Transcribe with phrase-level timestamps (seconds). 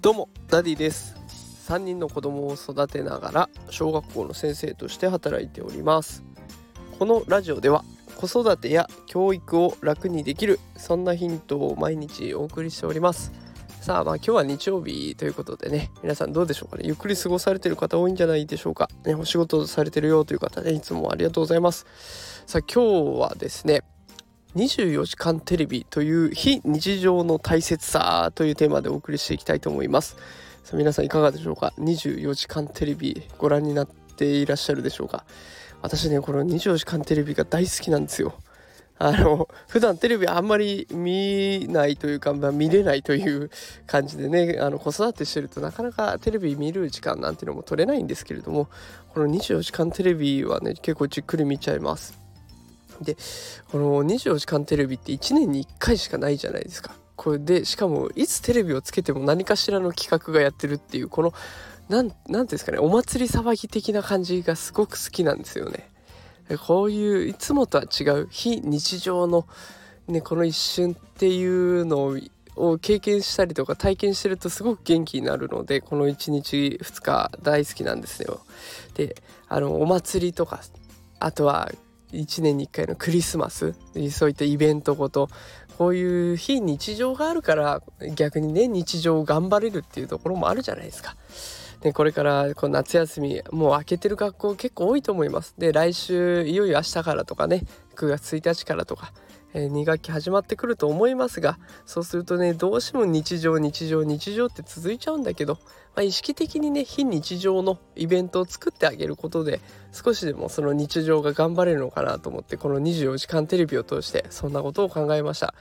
[0.00, 1.14] どうもダディです。
[1.68, 6.24] 3人の子供を育てながら小学校の先生として働いております。
[6.98, 7.84] このラジオでは
[8.16, 13.30] 子育てや教育を楽にできるそんなヒントを毎日お送りしております。
[13.82, 16.84] さあまあ今日は日曜日ということでね皆さんどうでしょうかね。
[16.86, 18.88] ゆっくり過ごされてる方多いんじゃないでしょうか。
[19.04, 21.84] ねお仕事されてるよという方ねいつもありがとうございます。
[22.46, 23.82] さあ今日はですね
[24.56, 30.16] 24時間テレビという非日常の大切さというテーマでお送りしていきたいと思います。
[30.64, 35.24] さあ皆さんいかがでしょうか？24時間テレビご覧になっていらっしゃるでしょうか？
[35.82, 38.34] 私ねこの24時間テレビが大好きなんですよ。
[38.98, 43.50] あの普段テレビあんまり見ないというか、まあ、見れないという
[43.86, 48.68] 感じでねあの子育てしてるとなかなかテレビ見る時間なんていうのも取れないんですけれども
[49.14, 52.19] この24時間テレビはね結構じっくり見ちゃいます。
[53.00, 53.16] で
[53.70, 56.94] この24時間テレビって1年に1回しかないじゃないですか。
[57.16, 61.34] これでしかもいつテレビをつけても何かしらの企画がやってるっていうこの
[61.90, 65.90] 何て言うんですかねお祭り騒ぎ的な感じがすごく好きなんですよね。
[66.66, 69.46] こういういつもとは違う非日常の、
[70.08, 72.16] ね、この一瞬っていうの
[72.56, 78.40] を経験したりとか体験してるとすごく元気になるのでこの1日2日大好きなんですよ。
[78.94, 79.16] で
[79.48, 80.60] あのお祭りとか
[81.18, 81.70] あとは
[82.12, 83.74] 1年に1回のクリスマス
[84.10, 85.28] そういったイベントごと
[85.78, 87.82] こういう非日常があるから
[88.14, 91.16] 逆にね日常を頑張れるっていうところもあるじゃないですか。
[91.80, 95.54] でこれからこう夏休みもう明けてる学校結構多いと思います。
[95.56, 97.64] で来週いよいよ明日からとかね
[97.96, 99.12] 9月1日からとか
[99.54, 105.60] えー、2学期始まってくると思いますがそうするとねどうしても日常日常日常って続いちゃうんだけど、ま
[106.00, 109.60] あ、意識的にね非日常のイベントを作ってあげることで
[109.92, 115.54] 少しでもその日常が頑張れるのかなと思ってこの24時間テレビを通してそんなことを考えました。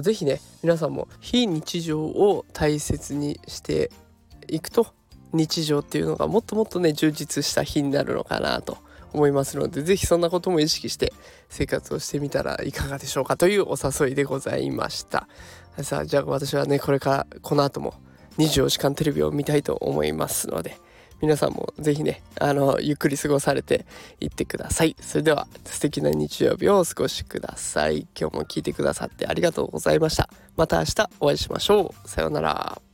[0.00, 3.90] 是非ね皆さんも非日常を大切にして
[4.48, 4.86] いくと
[5.32, 8.78] 日常っていうのがもっともっとね充実した日になるのかなと
[9.12, 11.12] 思いますので是非そんなことも意識して
[11.48, 15.28] 生活をしてみたらいかがでしょうかというお誘いでございました。
[15.82, 17.94] さあじゃあ私はねこれからこの後も
[18.38, 20.76] 24時間テレビを見たいと思いますので
[21.20, 23.86] 皆さんも是非ねあのゆっくり過ごされて
[24.20, 24.96] いってください。
[25.00, 28.06] それでは素敵な日曜日をお過ごしください。
[28.18, 30.28] 今日も聞いてくださってありがとうございました。
[30.56, 32.08] また明日お会いしましょう。
[32.08, 32.91] さようなら。